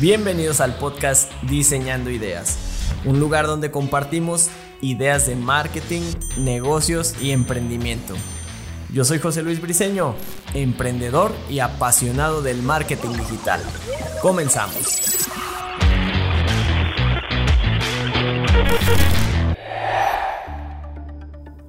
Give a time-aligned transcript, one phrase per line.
[0.00, 2.58] Bienvenidos al podcast Diseñando Ideas,
[3.04, 6.02] un lugar donde compartimos ideas de marketing,
[6.36, 8.14] negocios y emprendimiento.
[8.92, 10.16] Yo soy José Luis Briceño,
[10.52, 13.60] emprendedor y apasionado del marketing digital.
[14.20, 15.28] Comenzamos.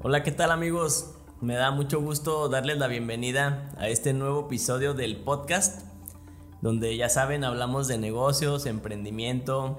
[0.02, 1.12] Hola, ¿qué tal amigos?
[1.42, 5.95] Me da mucho gusto darles la bienvenida a este nuevo episodio del podcast
[6.66, 9.78] donde ya saben, hablamos de negocios, emprendimiento,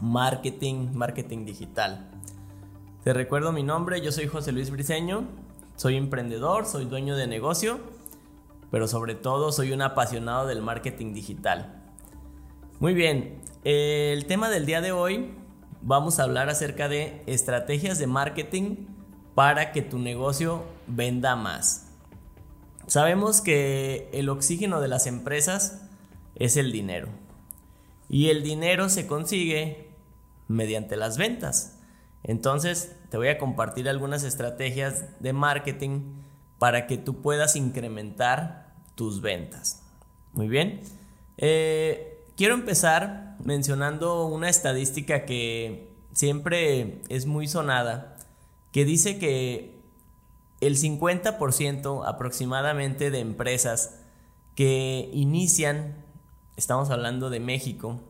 [0.00, 2.08] marketing, marketing digital.
[3.04, 5.24] Te recuerdo mi nombre, yo soy José Luis Briceño,
[5.76, 7.80] soy emprendedor, soy dueño de negocio,
[8.70, 11.82] pero sobre todo soy un apasionado del marketing digital.
[12.78, 15.34] Muy bien, el tema del día de hoy
[15.82, 18.86] vamos a hablar acerca de estrategias de marketing
[19.34, 21.88] para que tu negocio venda más.
[22.86, 25.89] Sabemos que el oxígeno de las empresas
[26.40, 27.08] es el dinero.
[28.08, 29.90] Y el dinero se consigue
[30.48, 31.78] mediante las ventas.
[32.24, 36.14] Entonces, te voy a compartir algunas estrategias de marketing
[36.58, 39.82] para que tú puedas incrementar tus ventas.
[40.32, 40.80] Muy bien.
[41.36, 48.16] Eh, quiero empezar mencionando una estadística que siempre es muy sonada,
[48.72, 49.78] que dice que
[50.60, 54.00] el 50% aproximadamente de empresas
[54.54, 56.04] que inician
[56.60, 58.00] estamos hablando de México,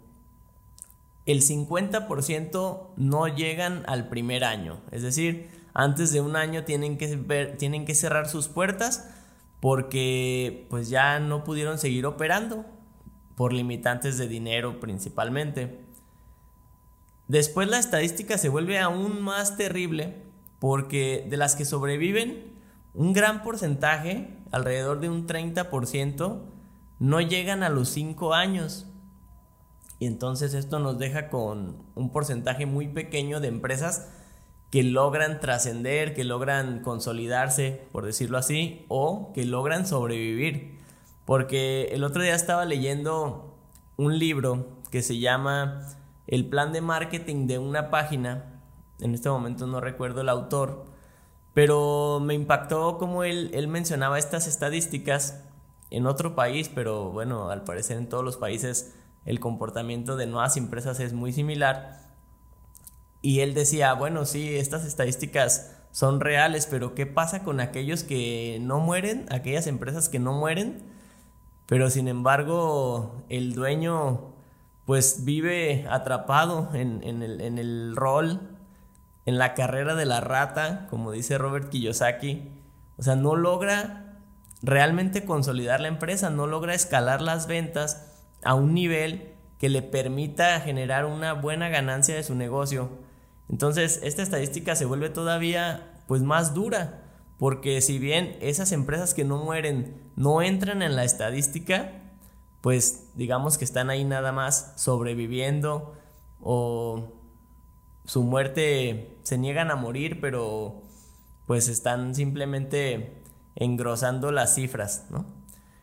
[1.24, 4.80] el 50% no llegan al primer año.
[4.90, 7.16] Es decir, antes de un año tienen que,
[7.58, 9.08] tienen que cerrar sus puertas
[9.60, 12.64] porque pues ya no pudieron seguir operando
[13.36, 15.84] por limitantes de dinero principalmente.
[17.28, 20.16] Después la estadística se vuelve aún más terrible
[20.58, 22.52] porque de las que sobreviven,
[22.94, 26.40] un gran porcentaje, alrededor de un 30%,
[27.00, 28.86] no llegan a los 5 años.
[29.98, 34.08] Y entonces esto nos deja con un porcentaje muy pequeño de empresas
[34.70, 40.78] que logran trascender, que logran consolidarse, por decirlo así, o que logran sobrevivir.
[41.24, 43.58] Porque el otro día estaba leyendo
[43.96, 45.86] un libro que se llama
[46.26, 48.60] El plan de marketing de una página.
[49.00, 50.84] En este momento no recuerdo el autor,
[51.54, 55.44] pero me impactó como él, él mencionaba estas estadísticas
[55.90, 58.94] en otro país, pero bueno, al parecer en todos los países
[59.26, 62.08] el comportamiento de nuevas empresas es muy similar.
[63.22, 68.58] Y él decía, bueno, sí, estas estadísticas son reales, pero ¿qué pasa con aquellos que
[68.62, 70.82] no mueren, aquellas empresas que no mueren?
[71.66, 74.32] Pero sin embargo, el dueño
[74.86, 78.40] pues vive atrapado en, el, en el rol,
[79.26, 82.48] en la carrera de la rata, como dice Robert Kiyosaki.
[82.98, 84.09] O sea, no logra
[84.62, 90.60] realmente consolidar la empresa, no logra escalar las ventas a un nivel que le permita
[90.60, 92.90] generar una buena ganancia de su negocio.
[93.48, 97.02] Entonces, esta estadística se vuelve todavía pues más dura,
[97.38, 101.92] porque si bien esas empresas que no mueren no entran en la estadística,
[102.60, 105.94] pues digamos que están ahí nada más sobreviviendo
[106.40, 107.12] o
[108.04, 110.82] su muerte se niegan a morir, pero
[111.46, 113.19] pues están simplemente
[113.56, 115.24] engrosando las cifras, ¿no?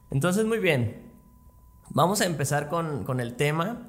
[0.10, 1.12] Entonces, muy bien,
[1.90, 3.88] vamos a empezar con, el tema.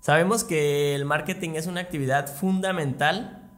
[0.00, 3.50] Sabemos que el marketing es una actividad fundamental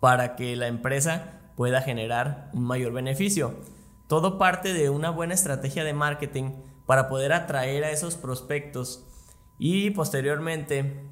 [0.00, 3.60] para que la empresa pueda generar un mayor beneficio.
[4.06, 6.52] Todo parte de una buena estrategia de marketing
[6.86, 9.04] para poder atraer a esos prospectos
[9.58, 11.02] y posteriormente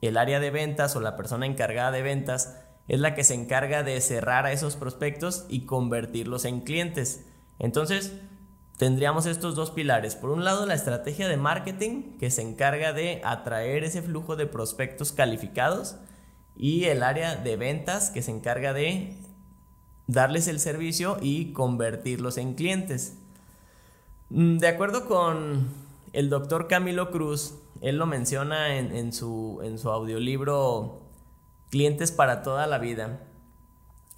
[0.00, 3.82] el área de ventas o la persona encargada de ventas es la que se encarga
[3.82, 7.24] de cerrar a esos prospectos y convertirlos en clientes.
[7.58, 8.12] Entonces,
[8.76, 10.16] tendríamos estos dos pilares.
[10.16, 14.46] Por un lado, la estrategia de marketing que se encarga de atraer ese flujo de
[14.46, 15.96] prospectos calificados
[16.56, 19.16] y el área de ventas que se encarga de
[20.06, 23.16] darles el servicio y convertirlos en clientes.
[24.30, 25.68] Mm, de acuerdo con
[26.12, 31.01] el doctor Camilo Cruz, él lo menciona en, su, en su audiolibro
[31.72, 33.22] clientes para toda la vida.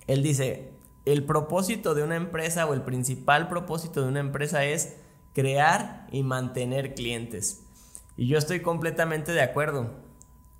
[0.08, 0.72] Él dice,
[1.04, 4.96] el propósito de una empresa o el principal propósito de una empresa es
[5.34, 7.64] crear y mantener clientes.
[8.16, 9.92] Y yo estoy completamente de acuerdo.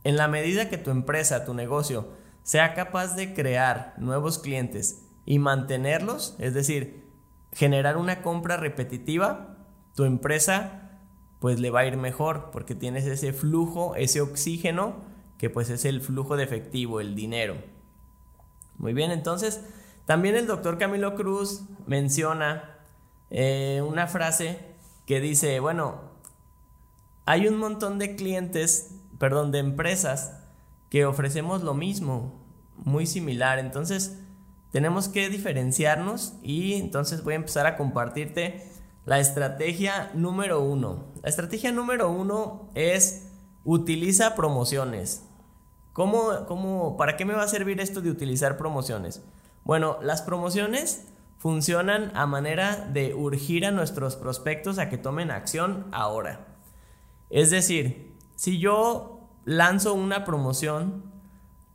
[0.04, 2.10] En la medida que tu empresa, tu negocio,
[2.44, 7.08] sea capaz de crear nuevos clientes y mantenerlos, es decir,
[7.50, 9.56] generar una compra repetitiva,
[9.96, 11.00] tu empresa
[11.40, 15.12] pues le va a ir mejor porque tienes ese flujo, ese oxígeno
[15.44, 17.56] que pues es el flujo de efectivo, el dinero.
[18.78, 19.60] Muy bien, entonces
[20.06, 22.78] también el doctor Camilo Cruz menciona
[23.28, 24.58] eh, una frase
[25.04, 26.00] que dice, bueno,
[27.26, 30.32] hay un montón de clientes, perdón, de empresas
[30.88, 32.42] que ofrecemos lo mismo,
[32.78, 33.58] muy similar.
[33.58, 34.18] Entonces,
[34.72, 38.66] tenemos que diferenciarnos y entonces voy a empezar a compartirte
[39.04, 41.04] la estrategia número uno.
[41.22, 43.26] La estrategia número uno es
[43.62, 45.26] utiliza promociones.
[45.94, 49.22] ¿Cómo, cómo, para qué me va a servir esto de utilizar promociones?
[49.62, 51.06] Bueno, las promociones
[51.38, 56.46] funcionan a manera de urgir a nuestros prospectos a que tomen acción ahora.
[57.30, 61.04] Es decir, si yo lanzo una promoción,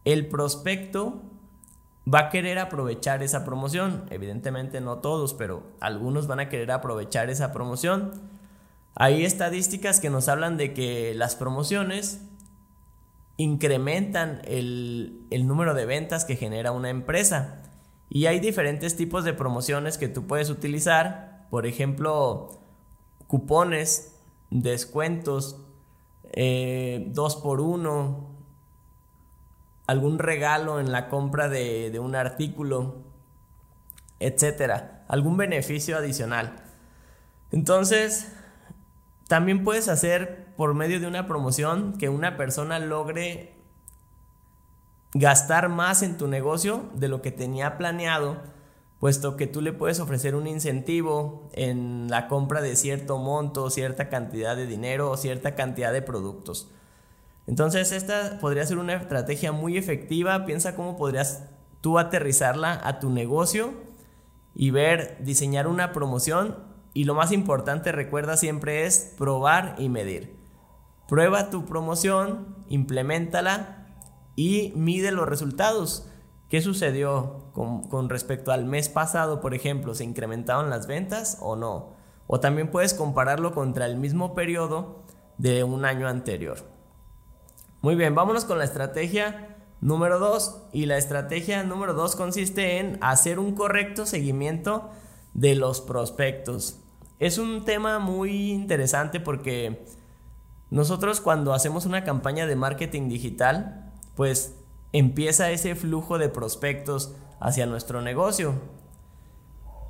[0.04, 1.22] el prospecto
[2.14, 4.04] va a querer aprovechar esa promoción.
[4.10, 8.12] Evidentemente no todos, pero algunos van a querer aprovechar esa promoción.
[8.96, 12.20] Hay estadísticas que nos hablan de que las promociones
[13.40, 17.64] incrementan el, el, número de ventas que genera una empresa.
[18.10, 21.48] Y hay diferentes tipos de promociones que tú puedes utilizar.
[21.50, 22.60] Por ejemplo,
[23.28, 24.20] cupones,
[24.50, 25.66] descuentos,
[26.34, 28.28] eh, dos por uno,
[29.88, 32.98] algún regalo en la compra de, de un artículo,
[34.20, 36.58] etcétera, algún beneficio adicional.
[37.54, 38.34] Entonces,
[39.30, 43.56] también puedes hacer por medio de una promoción que una persona logre
[45.14, 48.36] gastar más en tu negocio de lo que tenía planeado,
[49.00, 54.10] puesto que tú le puedes ofrecer un incentivo en la compra de cierto monto, cierta
[54.10, 56.70] cantidad de dinero o cierta cantidad de productos.
[57.48, 61.46] Entonces esta podría ser una estrategia muy efectiva, piensa cómo podrías
[61.80, 63.76] tú aterrizarla a tu negocio
[64.54, 66.58] y ver, diseñar una promoción
[66.94, 70.39] y lo más importante, recuerda siempre, es probar y medir.
[71.10, 73.88] Prueba tu promoción, implementala
[74.36, 76.08] y mide los resultados.
[76.50, 79.96] ¿Qué sucedió con, respecto al mes pasado, por ejemplo?
[79.96, 81.94] ¿Se incrementaron las ventas o no?
[82.28, 85.04] O también puedes compararlo contra el mismo periodo
[85.40, 86.60] de un año anterior.
[87.82, 90.68] Muy bien, vámonos con la estrategia número 2.
[90.74, 94.92] Y la estrategia número 2 consiste en hacer un correcto seguimiento
[95.34, 96.82] de los prospectos.
[97.18, 99.86] Es un tema muy interesante porque
[100.72, 104.56] nosotros cuando hacemos una campaña de marketing digital, pues
[104.92, 108.56] empieza ese flujo de prospectos hacia nuestro negocio.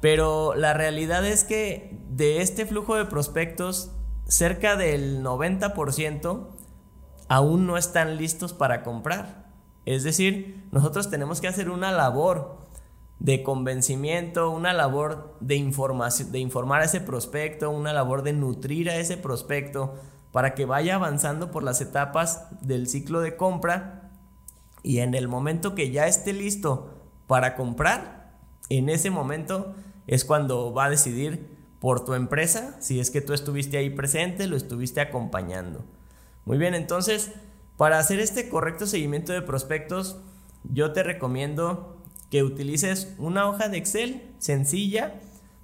[0.01, 3.91] Pero la realidad es que de este flujo de prospectos,
[4.27, 6.47] cerca del 90%
[7.27, 9.49] aún no están listos para comprar.
[9.85, 12.57] Es decir, nosotros tenemos que hacer una labor
[13.19, 18.89] de convencimiento, una labor de información, de informar a ese prospecto, una labor de nutrir
[18.89, 19.95] a ese prospecto
[20.31, 24.11] para que vaya avanzando por las etapas del ciclo de compra
[24.83, 26.93] y en el momento que ya esté listo
[27.27, 28.31] para comprar,
[28.69, 29.75] en ese momento
[30.07, 34.47] es cuando va a decidir por tu empresa, si es que tú estuviste ahí presente,
[34.47, 35.83] lo estuviste acompañando.
[36.45, 37.31] Muy bien, entonces,
[37.77, 40.17] para hacer este correcto seguimiento de prospectos,
[40.63, 41.97] yo te recomiendo
[42.29, 45.19] que utilices una hoja de Excel sencilla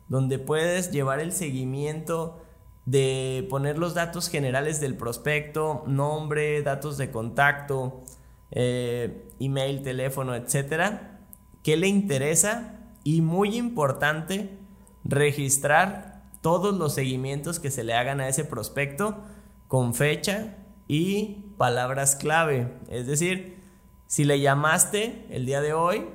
[0.07, 2.44] donde puedes llevar el seguimiento
[2.85, 8.03] de poner los datos generales del prospecto, nombre, datos de contacto,
[8.51, 11.19] eh, email, teléfono, etcétera,
[11.63, 14.59] qué le interesa y muy importante
[15.03, 19.23] registrar todos los seguimientos que se le hagan a ese prospecto
[19.67, 22.71] con fecha y palabras clave.
[22.89, 23.63] Es decir,
[24.05, 26.05] si le llamaste el día de hoy,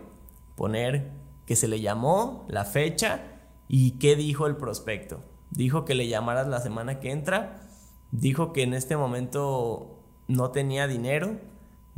[0.55, 1.11] poner
[1.47, 3.23] que se le llamó, la fecha
[3.67, 5.25] y qué dijo el prospecto.
[5.51, 7.61] Dijo que le llamaras la semana que entra,
[8.13, 11.39] dijo que en este momento no tenía dinero,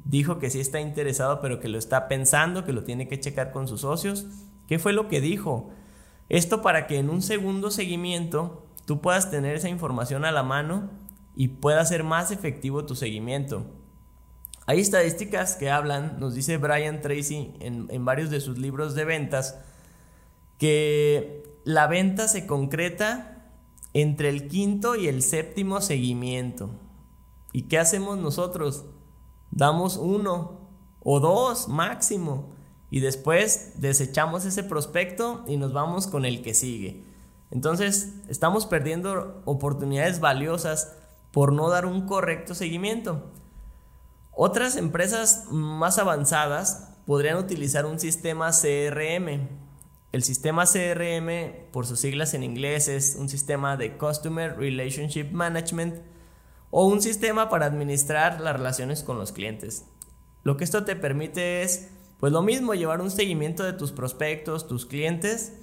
[0.05, 3.53] dijo que sí está interesado pero que lo está pensando, que lo tiene que checar
[3.53, 4.27] con sus socios.
[4.69, 5.71] ¿Qué fue lo que dijo?
[6.29, 10.91] Esto para que en un segundo seguimiento tú puedas tener esa información a la mano
[11.37, 13.67] y pueda ser más efectivo tu seguimiento.
[14.67, 19.59] Hay estadísticas que hablan, nos dice Brian Tracy en, varios de sus libros de ventas,
[20.59, 23.32] que la venta se concreta
[23.95, 26.71] entre el quinto y el séptimo seguimiento.
[27.53, 28.85] ¿Y qué hacemos nosotros?
[29.51, 30.71] Damos uno
[31.01, 32.55] o dos máximo
[32.91, 37.05] y después desechamos ese prospecto y nos vamos con el que sigue.
[37.51, 40.97] Entonces estamos perdiendo oportunidades valiosas
[41.33, 43.31] por no dar un correcto seguimiento.
[44.31, 49.49] Otras empresas más avanzadas podrían utilizar un sistema CRM.
[50.13, 56.03] El sistema CRM, por sus siglas en inglés, es un sistema de Customer Relationship Management
[56.71, 59.87] o un sistema para administrar las relaciones con los clientes.
[60.45, 61.89] Lo que esto te permite es,
[62.21, 65.55] pues lo mismo, llevar un seguimiento de tus prospectos, tus clientes,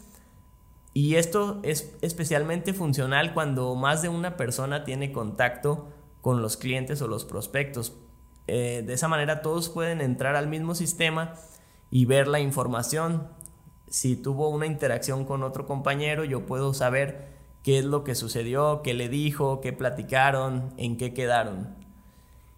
[0.94, 5.90] y esto es especialmente funcional cuando más de una persona tiene contacto
[6.22, 7.94] con los clientes o los prospectos.
[8.48, 11.36] Eh, de esa manera todos pueden entrar al mismo sistema
[11.92, 13.30] y ver la información.
[13.90, 17.30] Si tuvo una interacción con otro compañero, yo puedo saber
[17.64, 21.76] qué es lo que sucedió, qué le dijo, qué platicaron, en qué quedaron.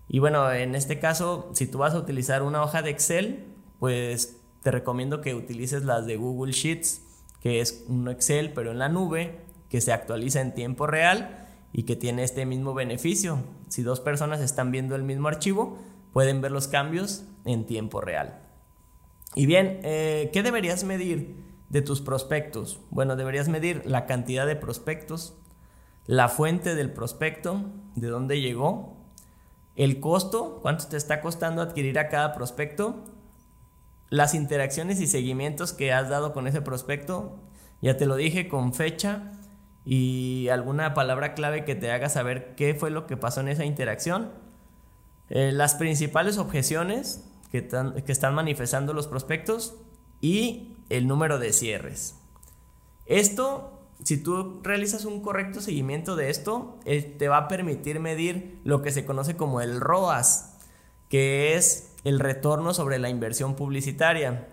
[0.08, 3.46] Y bueno, en este caso, si tú vas a utilizar una hoja de Excel,
[3.80, 7.02] pues te recomiendo que utilices las de Google Sheets,
[7.40, 11.84] que es un Excel pero en la nube, que se actualiza en tiempo real y
[11.84, 13.40] que tiene este mismo beneficio.
[13.70, 15.78] Si dos personas están viendo el mismo archivo,
[16.12, 18.51] pueden ver los cambios en tiempo real.
[19.36, 21.36] Y bien, eh, ¿qué deberías medir
[21.70, 22.82] de tus prospectos?
[22.90, 25.36] Bueno, deberías medir la cantidad de prospectos,
[26.06, 27.64] la fuente del prospecto,
[27.96, 28.98] de dónde llegó,
[29.76, 33.06] el costo, cuánto te está costando adquirir a cada prospecto,
[34.10, 37.40] las interacciones y seguimientos que has dado con ese prospecto,
[37.82, 39.32] ya te lo dije, con fecha
[39.86, 43.64] y alguna palabra clave que te haga saber qué fue lo que pasó en esa
[43.64, 44.32] interacción,
[45.30, 47.68] eh, las principales objeciones que,
[48.08, 49.76] están manifestando los prospectos
[50.22, 52.16] y el número de cierres.
[53.06, 58.60] Esto si tú realizas un correcto seguimiento de esto, eh, te va a permitir medir
[58.64, 60.58] lo que se conoce como el ROAS,
[61.08, 64.48] que es el retorno sobre la inversión publicitaria.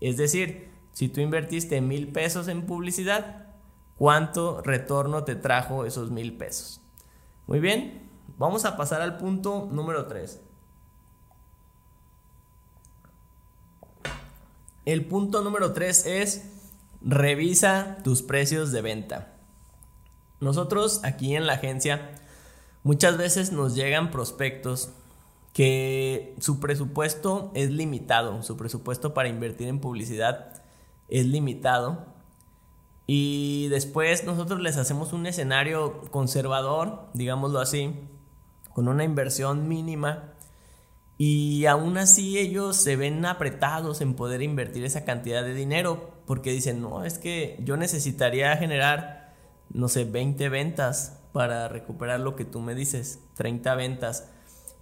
[0.00, 3.46] Es decir, si tú invertiste mil pesos en publicidad,
[3.96, 6.80] ¿cuánto retorno te trajo esos mil pesos?
[7.48, 10.40] Muy bien, vamos a pasar al punto número 3.
[14.84, 16.44] El punto número 3 es
[17.00, 19.32] revisa tus precios de venta.
[20.40, 22.10] Nosotros aquí en la agencia
[22.82, 24.90] muchas veces nos llegan prospectos
[25.52, 30.62] que su presupuesto es limitado, su presupuesto para invertir en publicidad
[31.08, 32.06] es limitado
[33.06, 37.94] y después nosotros les hacemos un escenario conservador, digámoslo así,
[38.72, 40.31] con una inversión mínima
[41.24, 46.50] y aún así ellos se ven apretados en poder invertir esa cantidad de dinero porque
[46.50, 49.32] dicen, no, es que yo necesitaría generar,
[49.70, 54.32] no sé, 20 ventas para recuperar lo que tú me dices, 30 ventas.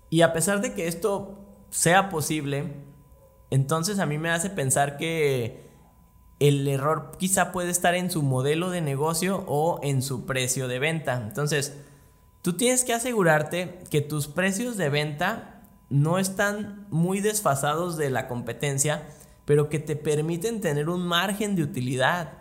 [0.08, 2.72] Y a pesar de que esto sea posible,
[3.50, 5.68] entonces a mí me hace pensar que
[6.38, 10.78] el error quizá puede estar en su modelo de negocio o en su precio de
[10.78, 11.20] venta.
[11.22, 11.76] Entonces,
[12.40, 15.59] tú tienes que asegurarte que tus precios de venta
[15.90, 19.06] no están muy desfasados de la competencia
[19.50, 22.34] pero que te permiten tener un margen de utilidad,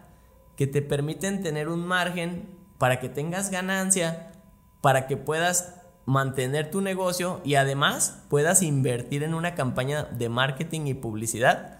[0.55, 4.31] que te permiten tener un margen para que tengas ganancia,
[4.79, 5.73] para que puedas
[6.05, 11.79] mantener tu negocio y además puedas invertir en una campaña de marketing y publicidad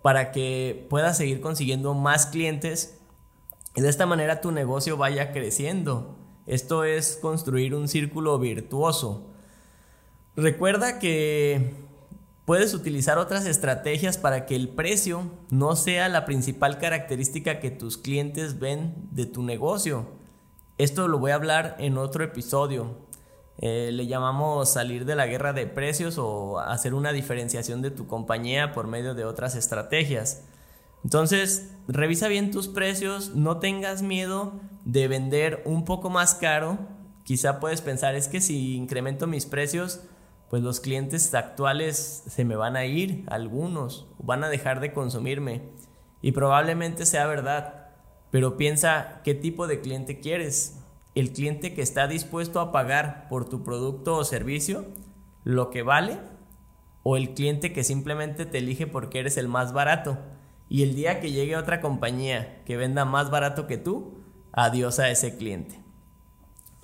[0.00, 2.98] para que puedas seguir consiguiendo más clientes
[3.76, 6.16] y de esta manera tu negocio vaya creciendo.
[6.46, 9.33] Esto es construir un círculo virtuoso.
[10.36, 11.84] Recuerda que
[12.44, 17.96] Puedes utilizar otras estrategias para que el precio no sea la principal característica que tus
[17.96, 20.08] clientes ven de tu negocio.
[20.76, 22.98] Esto lo voy a hablar en otro episodio.
[23.56, 28.06] Eh, le llamamos salir de la guerra de precios o hacer una diferenciación de tu
[28.06, 30.44] compañía por medio de otras estrategias.
[31.02, 36.76] Entonces, revisa bien tus precios, no tengas miedo de vender un poco más caro.
[37.22, 40.02] Quizá puedes pensar, es que si incremento mis precios,
[40.54, 45.62] pues los clientes actuales se me van a ir, algunos, van a dejar de consumirme.
[46.22, 47.88] Y probablemente sea verdad,
[48.30, 50.78] pero piensa qué tipo de cliente quieres.
[51.16, 54.84] El cliente que está dispuesto a pagar por tu producto o servicio
[55.42, 56.20] lo que vale
[57.02, 60.18] o el cliente que simplemente te elige porque eres el más barato.
[60.68, 64.20] Y el día que llegue otra compañía que venda más barato que tú,
[64.52, 65.80] adiós a ese cliente.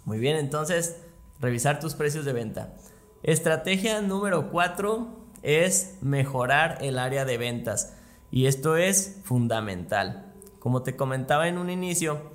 [0.04, 0.96] Muy bien, entonces,
[1.38, 2.74] revisar tus precios de venta.
[3.22, 5.06] Estrategia número 4
[5.42, 7.94] es mejorar el área de ventas
[8.30, 10.32] y esto es fundamental.
[10.58, 12.32] Como te comentaba en un inicio,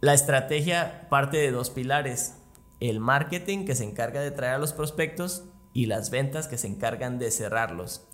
[0.00, 2.34] la estrategia parte de dos pilares.
[2.80, 6.66] El marketing que se encarga de traer a los prospectos y las ventas que se
[6.66, 8.04] encargan de cerrarlos.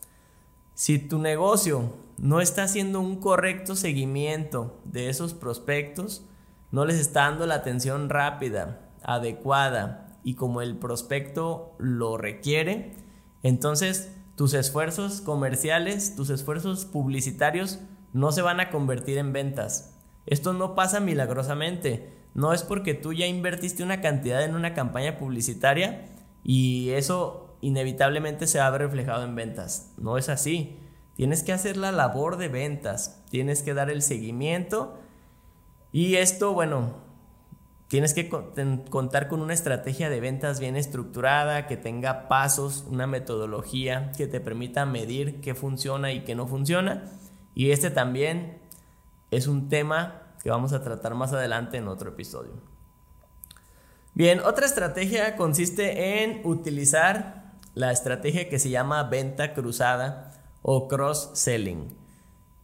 [0.75, 6.27] Si tu negocio no está haciendo un correcto seguimiento de esos prospectos,
[6.71, 12.97] no les está dando la atención rápida, adecuada, y como el prospecto lo requiere,
[13.43, 17.79] entonces tus esfuerzos comerciales, tus esfuerzos publicitarios
[18.13, 19.95] no se van a convertir en ventas.
[20.27, 22.13] Esto no pasa milagrosamente.
[22.35, 26.07] No es porque tú ya invertiste una cantidad en una campaña publicitaria
[26.43, 29.93] y eso inevitablemente se ha reflejado en ventas.
[29.99, 30.79] No es así.
[31.15, 34.99] Tienes que hacer la labor de ventas, tienes que dar el seguimiento
[35.93, 37.04] y esto, bueno,
[37.89, 44.13] tienes que contar con una estrategia de ventas bien estructurada, que tenga pasos, una metodología
[44.17, 47.05] que te permita medir qué funciona y qué no funciona.
[47.55, 48.59] Y este también
[49.31, 52.53] es un tema que vamos a tratar más adelante en otro episodio.
[54.15, 60.31] Bien, otra estrategia consiste en utilizar la estrategia que se llama venta cruzada
[60.63, 61.97] o cross-selling.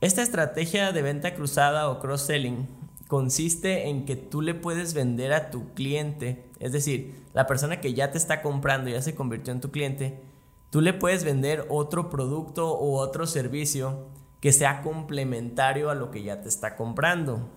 [0.00, 2.68] Esta estrategia de venta cruzada o cross-selling
[3.10, 7.92] consiste en que tú le puedes vender a tu cliente, es decir, la persona que
[7.92, 10.22] ya te está comprando, ya se convirtió en tu cliente,
[10.70, 14.06] tú le puedes vender otro producto o otro servicio
[14.38, 17.48] que sea complementario a lo que ya te está comprando.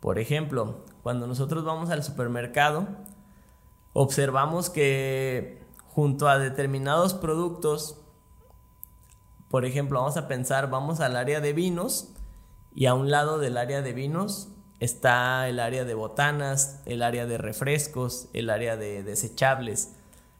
[0.00, 2.86] Por ejemplo, cuando nosotros vamos al supermercado,
[3.94, 5.62] observamos que
[5.94, 8.02] junto a determinados productos,
[9.48, 12.12] por ejemplo, vamos a pensar, vamos al área de vinos
[12.74, 14.50] y a un lado del área de vinos
[14.80, 19.94] está el área de botanas, el área de refrescos, el área de desechables.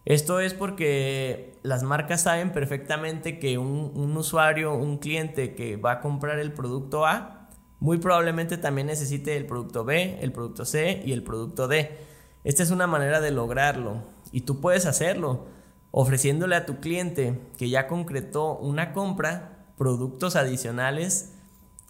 [0.04, 6.00] Esto es porque las marcas saben perfectamente que un, usuario, un cliente que va a
[6.00, 7.48] comprar el producto A,
[7.80, 11.98] muy probablemente también necesite el producto B, el producto C y el producto D.
[12.44, 15.46] Esta es una manera de lograrlo y tú puedes hacerlo
[15.90, 21.32] ofreciéndole a tu cliente que ya concretó una compra productos adicionales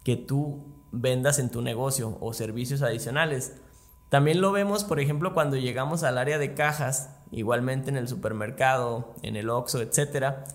[0.03, 3.53] que tú vendas en tu negocio o servicios adicionales.
[4.09, 9.13] También lo vemos, por ejemplo, cuando llegamos al área de cajas, igualmente en el supermercado,
[9.21, 10.45] en el Oxxo, etcétera,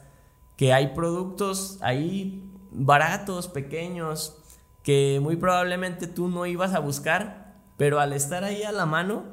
[0.57, 4.37] que hay productos ahí baratos, pequeños,
[4.83, 9.25] que muy probablemente tú no ibas a buscar, pero al estar ahí a la mano,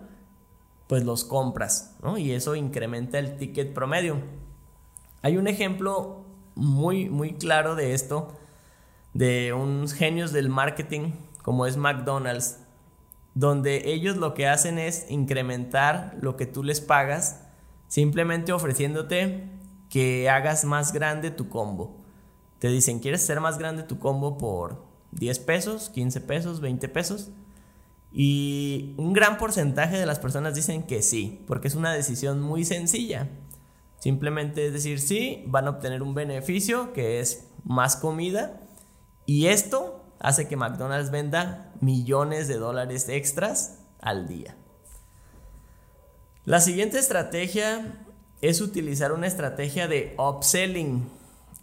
[0.87, 2.17] pues los compras, ¿no?
[2.17, 4.17] Y eso incrementa el ticket promedio.
[5.21, 8.33] Hay un ejemplo muy, muy claro de esto
[9.13, 11.11] de unos genios del marketing
[11.41, 12.59] como es McDonald's,
[13.33, 17.41] donde ellos lo que hacen es incrementar lo que tú les pagas
[17.87, 19.49] simplemente ofreciéndote
[19.89, 21.95] que hagas más grande tu combo.
[22.59, 27.31] Te dicen, ¿quieres hacer más grande tu combo por 10 pesos, 15 pesos, 20 pesos?
[28.11, 32.65] Y un gran porcentaje de las personas dicen que sí, porque es una decisión muy
[32.65, 33.29] sencilla.
[33.99, 38.66] Simplemente es decir, sí, van a obtener un beneficio que es más comida
[39.27, 44.55] y esto hace que McDonald's venda millones de dólares extras al día.
[46.45, 48.05] La siguiente estrategia
[48.41, 51.09] es utilizar una estrategia de upselling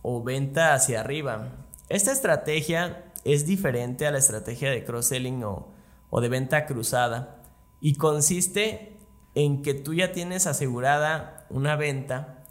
[0.03, 1.49] o venta hacia arriba.
[1.89, 5.73] Esta estrategia es diferente a la estrategia de cross-selling o,
[6.11, 7.43] o de venta cruzada
[7.81, 8.99] y consiste
[9.35, 12.45] en que tú ya tienes asegurada una venta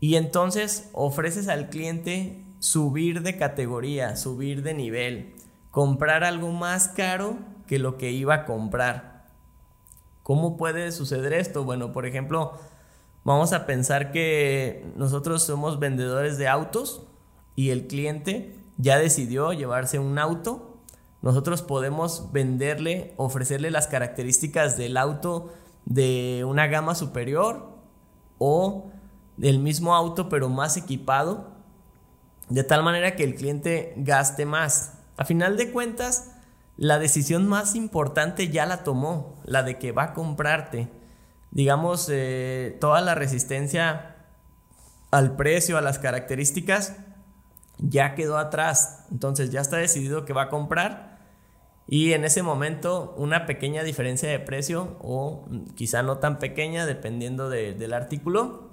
[0.00, 5.34] y entonces ofreces al cliente subir de categoría, subir de nivel,
[5.72, 9.26] comprar algo más caro que lo que iba a comprar.
[10.22, 11.64] ¿Cómo puede suceder esto?
[11.64, 12.52] Bueno, por ejemplo,
[13.24, 17.02] vamos a pensar que nosotros somos vendedores de autos
[17.56, 20.76] y el cliente ya decidió llevarse un auto.
[21.20, 25.52] Nosotros podemos venderle, ofrecerle las características del auto
[25.84, 27.72] de una gama superior
[28.38, 28.92] o
[29.36, 31.51] del mismo auto pero más equipado
[32.48, 34.94] de tal manera que el cliente gaste más.
[35.16, 36.32] A final de cuentas,
[36.76, 40.88] la decisión más importante ya la tomó, la de que va a comprarte.
[41.50, 44.16] Digamos, eh, toda la resistencia
[45.10, 46.96] al precio, a las características,
[47.78, 49.06] ya quedó atrás.
[49.10, 51.18] Entonces ya está decidido que va a comprar.
[51.86, 57.50] Y en ese momento una pequeña diferencia de precio o quizá no tan pequeña dependiendo
[57.50, 58.70] del artículo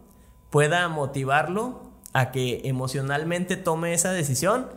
[0.49, 4.67] pueda motivarlo a que emocionalmente tome esa decisión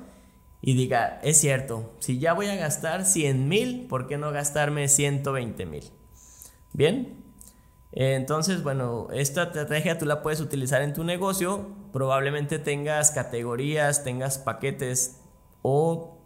[0.60, 4.88] y diga, es cierto, si ya voy a gastar 100 mil, ¿por qué no gastarme
[4.88, 5.90] 120 mil?
[6.72, 7.22] Bien,
[7.92, 14.38] entonces, bueno, esta estrategia tú la puedes utilizar en tu negocio, probablemente tengas categorías, tengas
[14.38, 15.20] paquetes
[15.60, 16.18] o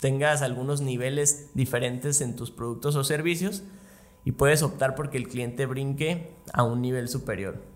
[0.00, 3.62] tengas algunos niveles diferentes en tus productos o servicios
[4.24, 7.73] y puedes optar porque el cliente brinque a un nivel superior.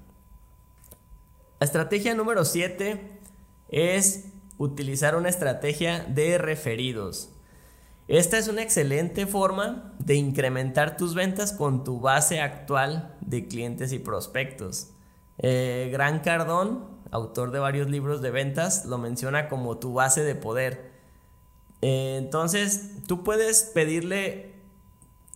[1.60, 3.00] La estrategia número 7
[3.68, 4.26] es
[4.58, 7.30] utilizar una estrategia de referidos.
[8.06, 13.92] Esta es una excelente forma de incrementar tus ventas con tu base actual de clientes
[13.92, 14.90] y prospectos.
[15.38, 20.36] Eh, Gran Cardón, autor de varios libros de ventas, lo menciona como tu base de
[20.36, 20.92] poder.
[21.82, 24.54] Eh, entonces, tú puedes pedirle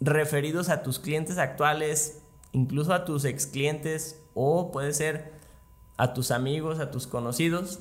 [0.00, 5.41] referidos a tus clientes actuales, incluso a tus ex clientes, o puede ser
[6.03, 7.79] a tus amigos, a tus conocidos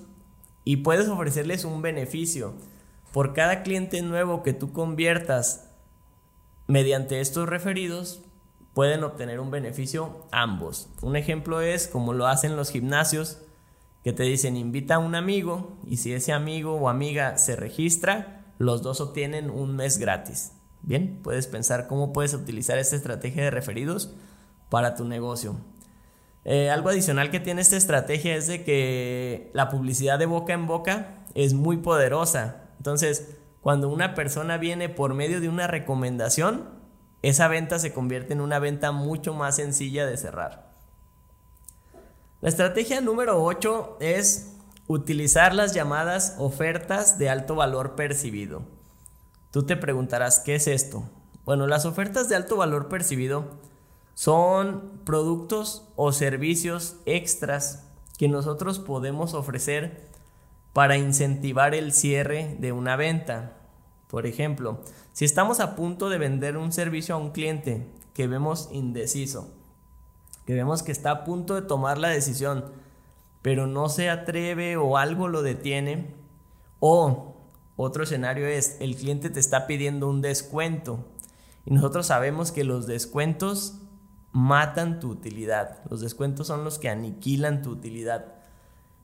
[0.63, 2.53] y puedes ofrecerles un beneficio.
[3.11, 5.71] Por cada cliente nuevo que tú conviertas
[6.67, 8.21] mediante estos referidos,
[8.75, 10.87] pueden obtener un beneficio ambos.
[11.01, 13.39] Un ejemplo es como lo hacen los gimnasios,
[14.03, 18.45] que te dicen invita a un amigo y si ese amigo o amiga se registra,
[18.59, 20.51] los dos obtienen un mes gratis.
[20.83, 24.13] Bien, puedes pensar cómo puedes utilizar esta estrategia de referidos
[24.69, 25.55] para tu negocio.
[26.43, 30.67] Eh, algo adicional que tiene esta estrategia es de que la publicidad de boca en
[30.67, 32.63] boca es muy poderosa.
[32.77, 36.69] Entonces, cuando una persona viene por medio de una recomendación,
[37.21, 40.71] esa venta se convierte en una venta mucho más sencilla de cerrar.
[42.41, 48.63] La estrategia número 8 es utilizar las llamadas ofertas de alto valor percibido.
[49.51, 51.03] Tú te preguntarás, ¿qué es esto?
[51.45, 53.59] Bueno, las ofertas de alto valor percibido
[54.21, 57.87] son productos o servicios extras
[58.19, 60.11] que nosotros podemos ofrecer
[60.73, 63.57] para incentivar el cierre de una venta.
[64.07, 64.81] Por ejemplo,
[65.11, 69.55] si estamos a punto de vender un servicio a un cliente que vemos indeciso,
[70.45, 72.65] que vemos que está a punto de tomar la decisión,
[73.41, 76.13] pero no se atreve o algo lo detiene,
[76.79, 77.37] o
[77.75, 81.07] otro escenario es el cliente te está pidiendo un descuento
[81.65, 83.80] y nosotros sabemos que los descuentos
[84.31, 88.33] matan tu utilidad, los descuentos son los que aniquilan tu utilidad.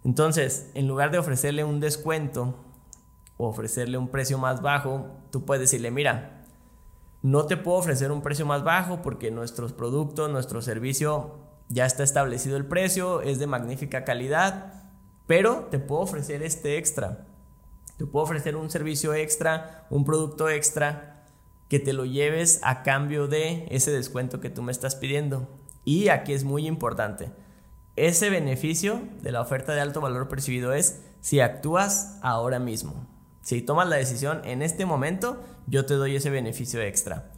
[0.03, 2.55] Entonces, en lugar de ofrecerle un descuento
[3.37, 6.45] o ofrecerle un precio más bajo, tú puedes decirle, mira,
[7.21, 11.35] no te puedo ofrecer un precio más bajo porque nuestros productos, nuestro servicio
[11.67, 14.73] ya está establecido el precio, es de magnífica calidad,
[15.25, 17.25] pero te puedo ofrecer este extra.
[17.97, 21.16] Te puedo ofrecer un servicio extra, un producto extra
[21.69, 25.47] que te lo lleves a cambio de ese descuento que tú me estás pidiendo.
[25.83, 27.31] Y aquí es muy importante
[27.97, 33.07] ese beneficio de la oferta de alto valor percibido es si actúas ahora mismo.
[33.41, 37.31] Si tomas la decisión en este momento, yo te doy ese beneficio extra.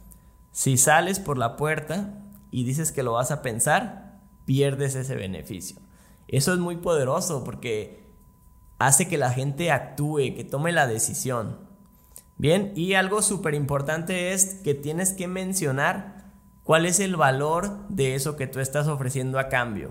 [0.52, 5.80] Si sales por la puerta y dices que lo vas a pensar, pierdes ese beneficio.
[6.28, 8.04] Eso es muy poderoso porque
[8.78, 11.69] hace que la gente actúe, que tome la decisión.
[12.40, 16.24] Bien, y algo súper importante es que tienes que mencionar
[16.64, 19.90] cuál es el valor de eso que tú estás ofreciendo a cambio.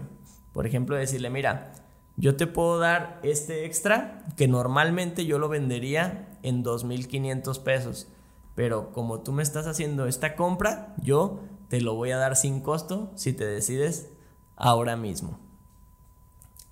[0.51, 1.73] Por ejemplo, decirle, mira,
[2.17, 8.07] yo te puedo dar este extra que normalmente yo lo vendería en 2.500 pesos.
[8.55, 12.61] Pero como tú me estás haciendo esta compra, yo te lo voy a dar sin
[12.61, 14.09] costo si te decides
[14.55, 15.37] ahora mismo.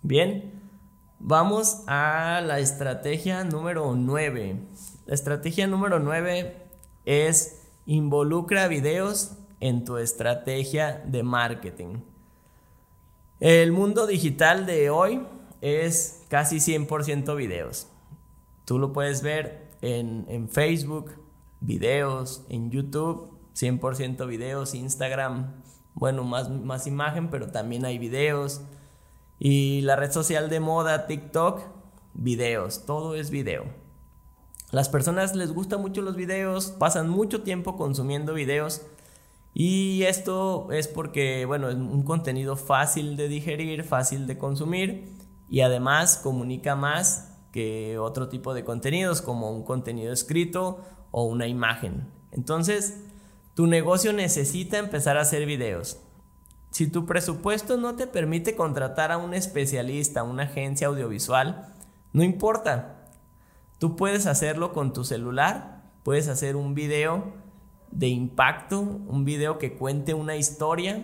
[0.01, 0.66] Bien,
[1.19, 4.59] vamos a la estrategia número 9.
[5.05, 6.55] La estrategia número 9
[7.05, 12.01] es involucra videos en tu estrategia de marketing.
[13.39, 15.25] El mundo digital de hoy
[15.61, 17.87] es casi 100% videos.
[18.65, 21.11] Tú lo puedes ver en, Facebook,
[21.61, 25.53] videos, en YouTube, 100% videos, Instagram,
[25.93, 28.61] bueno, más, más imagen, pero también hay videos.
[29.39, 31.61] Y la red social de moda, TikTok,
[32.13, 33.65] videos, todo es video.
[34.71, 38.81] Las personas les gustan mucho los videos, pasan mucho tiempo consumiendo videos
[39.53, 45.15] y esto es porque, bueno, es un contenido fácil de digerir, fácil de consumir
[45.49, 51.47] y además comunica más que otro tipo de contenidos como un contenido escrito o una
[51.47, 52.11] imagen.
[52.31, 52.99] Entonces,
[53.55, 55.97] tu negocio necesita empezar a hacer videos.
[56.77, 61.73] Si tu presupuesto no te permite contratar a un especialista, una agencia audiovisual,
[62.13, 63.09] no importa.
[63.79, 67.33] Tú puedes hacerlo con tu celular, puedes hacer un video
[67.89, 71.03] de impacto, un video que cuente una historia.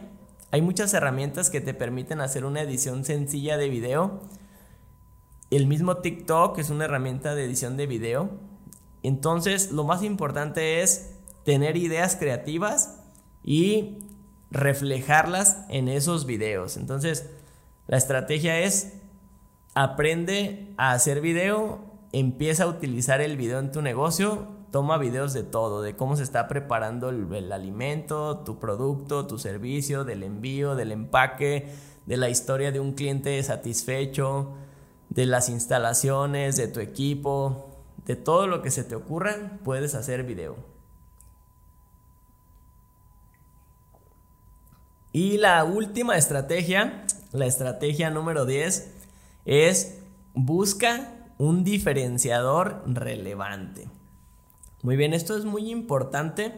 [0.51, 4.21] Hay muchas herramientas que te permiten hacer una edición sencilla de video.
[5.49, 8.29] El mismo TikTok es una herramienta de edición de video.
[9.01, 12.99] Entonces, lo más importante es tener ideas creativas
[13.43, 13.97] y
[14.53, 16.77] reflejarlas en esos videos.
[16.77, 17.29] Entonces,
[17.87, 18.93] la estrategia es
[19.75, 21.79] aprende a hacer video,
[22.13, 26.23] empieza a utilizar el video en tu negocio toma videos de todo, de cómo se
[26.23, 31.69] está preparando el, alimento, tu producto, tu servicio, del envío, del empaque,
[32.07, 34.55] de la historia de un cliente satisfecho,
[35.09, 37.69] de las instalaciones, de tu equipo,
[38.07, 40.72] de todo lo que se te ocurra, puedes hacer video.
[45.13, 48.91] Y la última estrategia, la estrategia número 10,
[49.45, 49.99] es
[50.33, 53.87] busca un diferenciador relevante.
[54.81, 56.51] Muy bien, esto es muy importante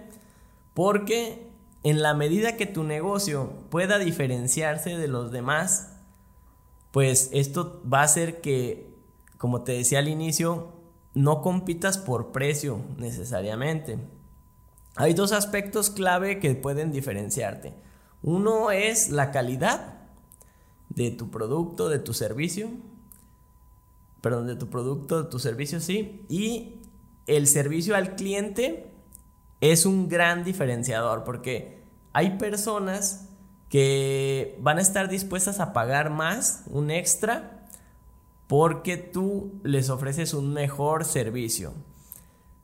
[0.73, 1.51] porque
[1.83, 5.97] en la medida que tu negocio pueda diferenciarse de los demás,
[6.91, 8.95] pues esto va a hacer que,
[9.37, 10.69] como te decía al inicio,
[11.13, 13.99] no compitas por precio necesariamente.
[14.95, 17.73] Hay dos aspectos clave que pueden diferenciarte.
[18.25, 19.99] Uno es la calidad
[20.89, 22.69] de tu producto, de tu servicio.
[24.19, 26.25] Perdón, de tu producto, de tu servicio, sí.
[26.27, 26.81] Y
[27.27, 28.91] el servicio al cliente
[29.61, 31.83] es un gran diferenciador porque
[32.13, 33.29] hay personas
[33.69, 37.67] que van a estar dispuestas a pagar más, un extra,
[38.47, 41.73] porque tú les ofreces un mejor servicio.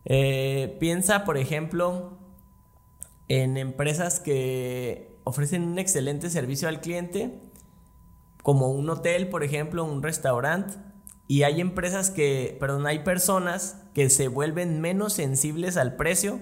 [0.06, 2.18] Eh, piensa, por ejemplo,
[3.28, 7.42] en empresas que ofrecen un excelente servicio al cliente,
[8.44, 10.76] como un hotel, por ejemplo, un restaurante,
[11.28, 16.40] y hay empresas que, perdón, hay personas que se vuelven menos sensibles al precio,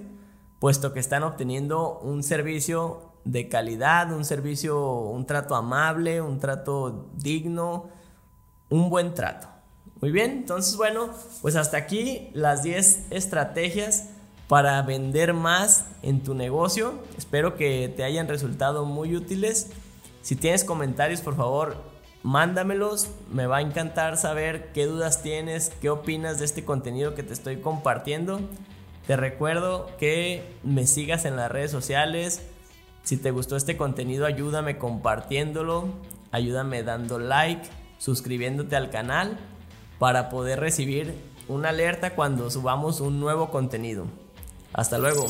[0.60, 7.10] puesto que están obteniendo un servicio de calidad, un servicio, un trato amable, un trato
[7.16, 7.90] digno,
[8.70, 9.48] un buen trato.
[10.02, 11.10] Muy bien, entonces bueno,
[11.42, 14.10] pues hasta aquí las 10 estrategias
[14.50, 16.96] para vender más en tu negocio.
[17.20, 19.70] Espero que te hayan resultado muy útiles.
[20.24, 21.78] Si tienes comentarios, por favor,
[22.24, 23.12] mándamelos.
[23.32, 27.32] Me va a encantar saber qué dudas tienes, qué opinas de este contenido que te
[27.32, 28.42] estoy compartiendo.
[29.06, 32.42] Te recuerdo que me sigas en las redes sociales.
[33.04, 35.90] Si te gustó este contenido, ayúdame compartiéndolo,
[36.32, 39.38] ayúdame dando like, suscribiéndote al canal
[40.00, 41.14] para poder recibir
[41.48, 44.08] una alerta cuando subamos un nuevo contenido.
[44.74, 45.26] Hasta luego.